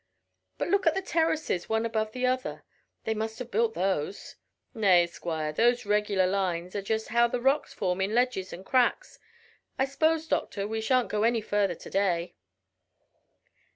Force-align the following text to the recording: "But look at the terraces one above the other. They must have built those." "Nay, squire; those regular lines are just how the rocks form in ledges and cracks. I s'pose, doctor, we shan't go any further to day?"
"But 0.57 0.69
look 0.69 0.87
at 0.87 0.95
the 0.95 1.01
terraces 1.03 1.69
one 1.69 1.85
above 1.85 2.11
the 2.11 2.25
other. 2.25 2.63
They 3.03 3.13
must 3.13 3.37
have 3.37 3.51
built 3.51 3.75
those." 3.75 4.35
"Nay, 4.73 5.05
squire; 5.05 5.53
those 5.53 5.85
regular 5.85 6.25
lines 6.25 6.75
are 6.75 6.81
just 6.81 7.09
how 7.09 7.27
the 7.27 7.39
rocks 7.39 7.71
form 7.71 8.01
in 8.01 8.15
ledges 8.15 8.51
and 8.51 8.65
cracks. 8.65 9.19
I 9.77 9.85
s'pose, 9.85 10.25
doctor, 10.27 10.67
we 10.67 10.81
shan't 10.81 11.09
go 11.11 11.21
any 11.21 11.39
further 11.39 11.75
to 11.75 11.89
day?" 11.91 12.33